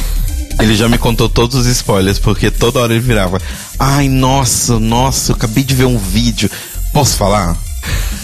[0.60, 3.40] Ele já me contou todos os spoilers, porque toda hora ele virava.
[3.78, 6.50] Ai, nossa, nossa, eu acabei de ver um vídeo.
[6.92, 7.56] Posso falar?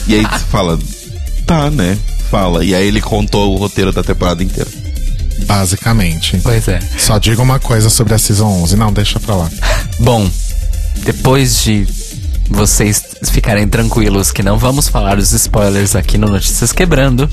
[0.06, 0.78] E aí você fala,
[1.46, 1.98] tá, né?
[2.30, 2.64] Fala.
[2.64, 4.70] E aí ele contou o roteiro da temporada inteira.
[5.46, 6.38] Basicamente.
[6.42, 6.80] Pois é.
[6.98, 8.76] Só diga uma coisa sobre a Season 11.
[8.76, 9.50] Não, deixa pra lá.
[9.98, 10.28] Bom,
[11.04, 11.86] depois de
[12.48, 17.28] vocês ficarem tranquilos que não vamos falar os spoilers aqui no Notícias Quebrando,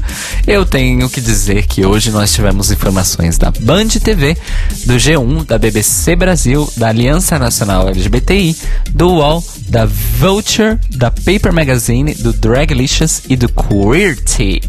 [0.45, 4.38] eu tenho que dizer que hoje nós tivemos informações da Band TV,
[4.86, 8.56] do G1, da BBC Brasil, da Aliança Nacional LGBTI,
[8.91, 14.62] do UOL, da Vulture, da Paper Magazine, do Draglicious e do Queerty.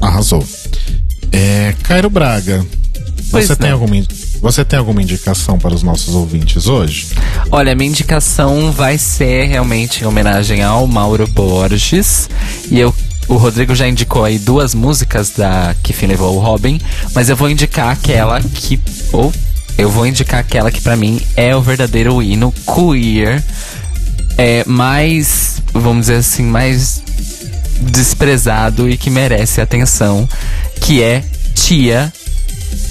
[0.00, 0.46] Arrasou.
[1.32, 2.64] É, Cairo Braga,
[3.30, 3.76] Pois você tem, não.
[3.76, 4.06] alguma, in-
[4.40, 7.08] você tem alguma indicação para os nossos ouvintes hoje?
[7.50, 12.28] Olha, minha indicação vai ser realmente em homenagem ao Mauro Borges.
[12.70, 12.94] E eu,
[13.26, 16.80] o Rodrigo já indicou aí duas músicas da Que Levou o Robin,
[17.14, 18.80] mas eu vou indicar aquela que.
[19.12, 19.32] Ou
[19.76, 23.42] eu vou indicar aquela que pra mim é o verdadeiro hino queer.
[24.36, 27.02] É mais, vamos dizer assim, mais
[27.80, 30.28] desprezado e que merece atenção,
[30.80, 31.24] que é
[31.54, 32.12] Tia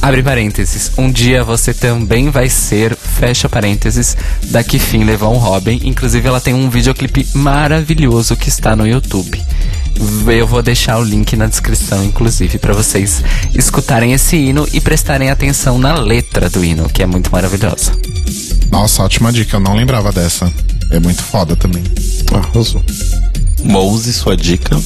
[0.01, 0.91] Abre parênteses.
[0.97, 5.81] Um dia você também vai ser, fecha parênteses, da que fim levou um Robin.
[5.83, 9.41] Inclusive, ela tem um videoclipe maravilhoso que está no YouTube.
[10.27, 13.23] Eu vou deixar o link na descrição, inclusive, para vocês
[13.55, 17.91] escutarem esse hino e prestarem atenção na letra do hino, que é muito maravilhosa.
[18.69, 20.53] Nossa, ótima dica, eu não lembrava dessa.
[20.91, 21.83] É muito foda também.
[22.31, 22.83] Arrasou.
[23.63, 24.79] Mouse, sua dica.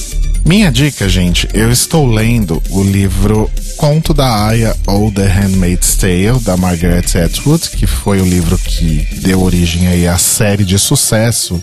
[0.44, 6.40] Minha dica, gente, eu estou lendo o livro Conto da Aya ou The Handmaid's Tale,
[6.40, 11.62] da Margaret Atwood, que foi o livro que deu origem aí à série de sucesso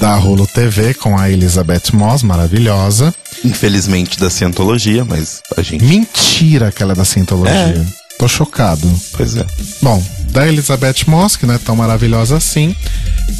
[0.00, 3.12] da Hulu TV com a Elizabeth Moss, maravilhosa.
[3.44, 5.84] Infelizmente da cientologia, mas a gente.
[5.84, 7.84] Mentira que ela é da Scientologia.
[8.18, 8.88] Tô chocado.
[9.16, 9.46] Pois é.
[9.80, 12.74] Bom, da Elizabeth Moss, que não é tão maravilhosa assim.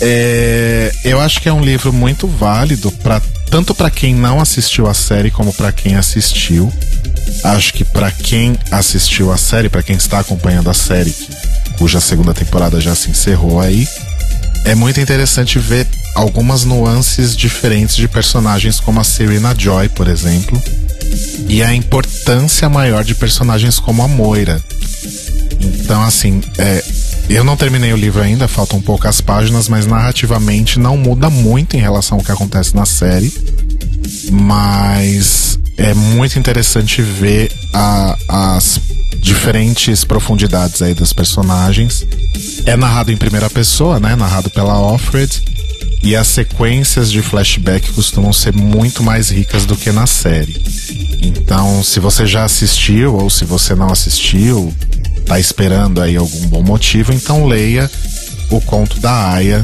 [0.01, 4.87] É, eu acho que é um livro muito válido para tanto para quem não assistiu
[4.87, 6.73] a série como para quem assistiu.
[7.45, 11.15] Acho que para quem assistiu a série, para quem está acompanhando a série,
[11.79, 13.87] cuja segunda temporada já se encerrou aí,
[14.65, 20.61] é muito interessante ver algumas nuances diferentes de personagens como a Serena Joy, por exemplo,
[21.49, 24.63] e a importância maior de personagens como a Moira.
[25.61, 26.85] Então, assim, é,
[27.35, 31.81] eu não terminei o livro ainda, faltam poucas páginas, mas narrativamente não muda muito em
[31.81, 33.33] relação ao que acontece na série.
[34.31, 38.81] Mas é muito interessante ver a- as
[39.21, 42.07] diferentes profundidades aí dos personagens.
[42.65, 44.15] É narrado em primeira pessoa, né?
[44.17, 45.43] Narrado pela Offred.
[46.03, 50.57] E as sequências de flashback costumam ser muito mais ricas do que na série.
[51.21, 54.73] Então, se você já assistiu ou se você não assistiu,
[55.29, 57.89] tá esperando aí algum bom motivo, então leia
[58.51, 59.63] o conto da Aya.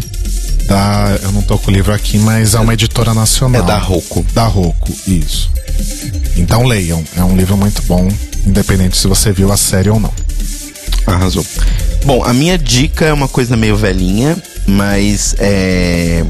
[0.66, 3.62] Da, eu não tô com o livro aqui, mas é uma editora nacional.
[3.62, 4.24] É da Rocco.
[4.34, 5.50] Da Rocco, isso.
[6.36, 8.08] Então leiam, é um livro muito bom,
[8.46, 10.12] independente se você viu a série ou não.
[11.06, 11.44] Arrasou.
[12.04, 16.24] Bom, a minha dica é uma coisa meio velhinha, mas é.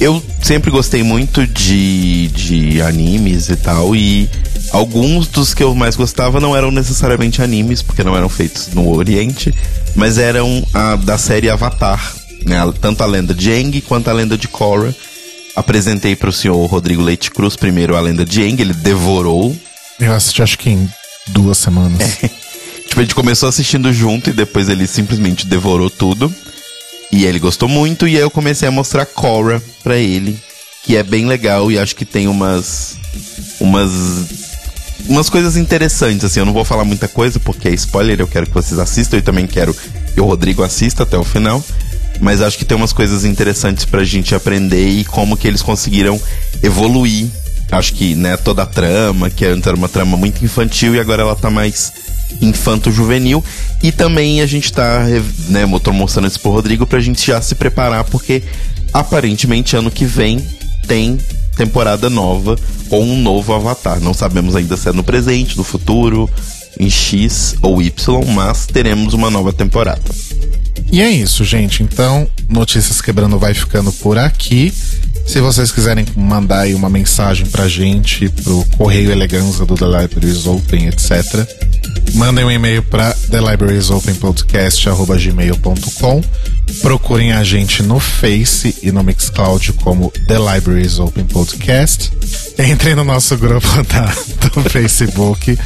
[0.00, 4.28] Eu sempre gostei muito de, de animes e tal, e
[4.72, 8.94] alguns dos que eu mais gostava não eram necessariamente animes, porque não eram feitos no
[8.94, 9.54] Oriente,
[9.94, 12.58] mas eram a, da série Avatar, né?
[12.80, 14.94] Tanto a lenda de Aang quanto a lenda de Korra.
[15.54, 19.54] Apresentei para o senhor Rodrigo Leite Cruz primeiro a lenda de Aang, ele devorou
[20.00, 20.88] Eu assisti acho que em
[21.28, 22.18] duas semanas.
[22.88, 26.34] Tipo, a gente começou assistindo junto e depois ele simplesmente devorou tudo.
[27.10, 30.38] E ele gostou muito e aí eu comecei a mostrar Korra pra ele,
[30.82, 32.96] que é bem legal e acho que tem umas
[33.60, 34.41] umas
[35.08, 36.40] umas coisas interessantes assim.
[36.40, 39.22] Eu não vou falar muita coisa porque é spoiler, eu quero que vocês assistam e
[39.22, 41.62] também quero que o Rodrigo assista até o final.
[42.20, 46.20] Mas acho que tem umas coisas interessantes pra gente aprender e como que eles conseguiram
[46.62, 47.28] evoluir.
[47.70, 51.22] Acho que, né, toda a trama, que antes era uma trama muito infantil e agora
[51.22, 51.90] ela tá mais
[52.40, 53.42] infanto-juvenil.
[53.82, 55.04] E também a gente tá,
[55.48, 58.42] né, tô mostrando isso pro Rodrigo pra gente já se preparar, porque
[58.92, 60.46] aparentemente ano que vem
[60.86, 61.18] tem
[61.56, 62.56] temporada nova
[62.90, 64.00] ou um novo Avatar.
[64.00, 66.28] Não sabemos ainda se é no presente, no futuro,
[66.78, 70.02] em X ou Y, mas teremos uma nova temporada.
[70.90, 71.82] E é isso, gente.
[71.82, 74.72] Então, Notícias Quebrando vai ficando por aqui.
[75.26, 80.46] Se vocês quiserem mandar aí uma mensagem pra gente, pro Correio Eleganza do The Libraries
[80.46, 81.46] Open, etc.,
[82.14, 86.22] mandem um e-mail para thelibrariesopenpodcast.gmail.com
[86.80, 92.10] Procurem a gente no Face e no Mixcloud como The Libraries Open Podcast.
[92.58, 94.06] Entrem no nosso grupo da,
[94.54, 95.58] do Facebook,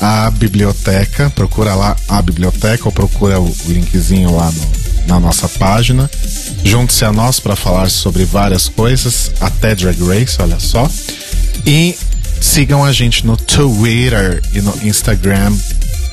[0.00, 1.30] a Biblioteca.
[1.30, 4.77] Procura lá a Biblioteca ou procura o linkzinho lá no-
[5.08, 6.08] na nossa página.
[6.62, 10.88] Junte-se a nós para falar sobre várias coisas, até Drag Race, olha só.
[11.66, 11.96] E
[12.40, 15.52] sigam a gente no Twitter e no Instagram.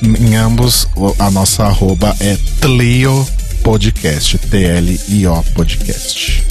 [0.02, 0.88] Em ambos,
[1.18, 3.26] a nossa arroba é Tlio
[3.62, 4.38] Podcast.
[4.38, 6.44] T-L-I-O Podcast.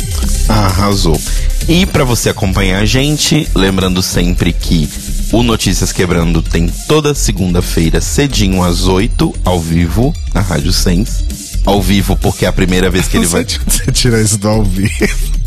[0.48, 1.20] Arrasou.
[1.68, 4.88] E para você acompanhar a gente, lembrando sempre que
[5.32, 11.55] o Notícias Quebrando tem toda segunda-feira, cedinho às 8, ao vivo, na Rádio Sens.
[11.66, 13.46] Ao vivo, porque é a primeira vez que ele vai.
[13.66, 14.92] Você tira isso do ao vivo.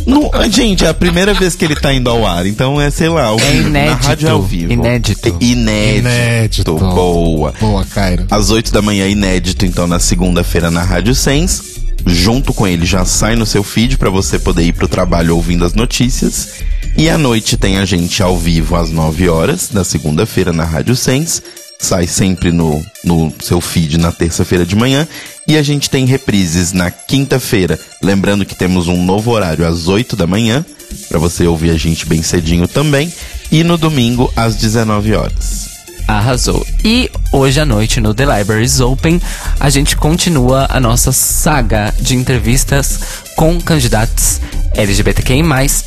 [0.06, 3.08] Não, gente, é a primeira vez que ele tá indo ao ar, então é, sei
[3.08, 3.62] lá, ao É vivo.
[3.64, 4.06] Na inédito.
[4.06, 4.72] rádio é ao vivo.
[4.72, 5.28] Inédito.
[5.28, 5.98] É Inédito.
[5.98, 6.74] Inédito.
[6.76, 7.52] Boa.
[7.60, 8.26] Boa, Cairo.
[8.30, 11.78] Às 8 da manhã, inédito, então, na segunda-feira na Rádio Sens.
[12.06, 15.64] Junto com ele já sai no seu feed para você poder ir pro trabalho ouvindo
[15.64, 16.48] as notícias.
[16.96, 20.96] E à noite tem a gente ao vivo às 9 horas da segunda-feira na Rádio
[20.96, 21.42] Sens.
[21.78, 25.06] Sai sempre no, no seu feed na terça-feira de manhã.
[25.48, 27.80] E a gente tem reprises na quinta-feira.
[28.02, 30.62] Lembrando que temos um novo horário às 8 da manhã,
[31.08, 33.10] para você ouvir a gente bem cedinho também.
[33.50, 35.70] E no domingo às 19 horas.
[36.06, 36.66] Arrasou.
[36.84, 39.20] E hoje à noite no The Libraries Open,
[39.58, 43.00] a gente continua a nossa saga de entrevistas
[43.34, 44.42] com candidatos
[44.74, 45.42] LGBTQI+,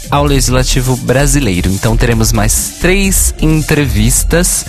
[0.09, 1.70] ao Legislativo Brasileiro.
[1.70, 4.66] Então teremos mais três entrevistas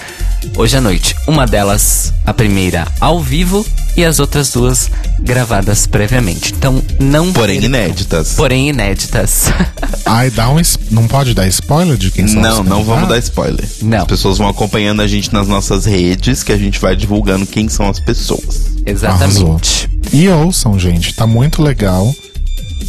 [0.56, 1.14] hoje à noite.
[1.26, 3.64] Uma delas, a primeira, ao vivo,
[3.96, 4.90] e as outras duas
[5.20, 6.54] gravadas previamente.
[6.56, 7.78] Então não Porém percam.
[7.80, 8.32] inéditas.
[8.34, 9.52] Porém inéditas.
[10.06, 10.58] Ai, dá um.
[10.58, 13.24] es- Não pode dar spoiler de quem são os Não, não vamos dar candidatos?
[13.28, 13.68] spoiler.
[13.82, 13.98] Não.
[13.98, 17.68] As pessoas vão acompanhando a gente nas nossas redes, que a gente vai divulgando quem
[17.68, 18.72] são as pessoas.
[18.86, 19.88] Exatamente.
[20.12, 22.14] E ouçam, gente, tá muito legal.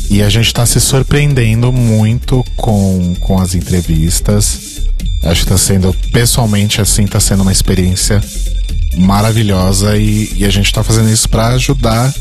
[0.09, 4.81] E a gente tá se surpreendendo muito com, com as entrevistas.
[5.23, 8.21] Acho que tá sendo, pessoalmente, assim, tá sendo uma experiência
[8.97, 9.97] maravilhosa.
[9.97, 12.13] E, e a gente tá fazendo isso pra ajudar,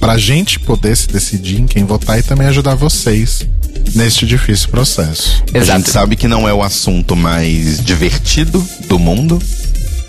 [0.00, 3.46] pra gente poder se decidir em quem votar e também ajudar vocês
[3.94, 5.42] neste difícil processo.
[5.52, 5.78] A Exato.
[5.78, 9.40] gente sabe que não é o assunto mais divertido do mundo,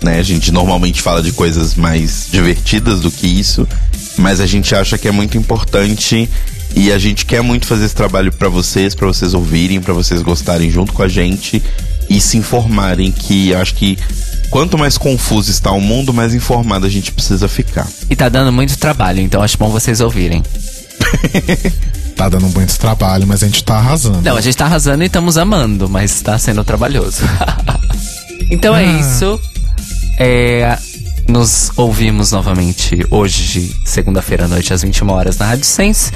[0.02, 0.18] né?
[0.18, 3.68] A gente normalmente fala de coisas mais divertidas do que isso,
[4.16, 6.28] mas a gente acha que é muito importante
[6.74, 10.22] e a gente quer muito fazer esse trabalho pra vocês, pra vocês ouvirem, pra vocês
[10.22, 11.62] gostarem junto com a gente
[12.08, 13.98] e se informarem que acho que
[14.50, 17.86] quanto mais confuso está o mundo, mais informado a gente precisa ficar.
[18.08, 20.42] E tá dando muito trabalho, então acho bom vocês ouvirem.
[22.18, 24.20] Tá dando muito trabalho, mas a gente tá arrasando.
[24.22, 27.22] Não, a gente tá arrasando e estamos amando, mas tá sendo trabalhoso.
[28.50, 29.00] então é Ah.
[29.00, 29.40] isso.
[30.18, 30.76] É,
[31.28, 36.10] nos ouvimos novamente hoje, segunda-feira à noite, às 21 horas na Rádio Sense.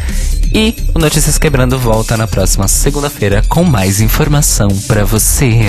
[0.52, 5.66] E o Notícias Quebrando volta na próxima segunda-feira com mais informação pra você.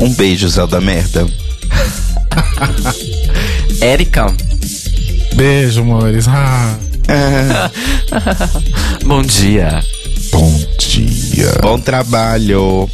[0.00, 1.26] Um beijo, Zelda Merda.
[3.80, 4.34] Érica,
[5.34, 6.26] Beijo, amores.
[6.26, 6.76] Ah,
[9.06, 9.82] bom dia.
[10.32, 11.52] bom dia.
[11.62, 12.90] Bom trabalho.